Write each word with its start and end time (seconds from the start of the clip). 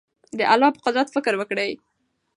د 0.37 0.41
الله 0.53 0.69
په 0.75 0.79
قدرت 0.85 1.07
فکر 1.15 1.33
وکړئ. 1.37 1.71